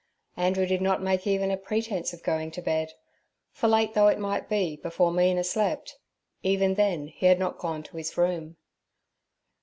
[0.35, 2.93] Andrew did not make even a pretence of going to bed,
[3.51, 5.99] for late though it might be before Mina slept,
[6.41, 8.57] even then he had not gone to his room.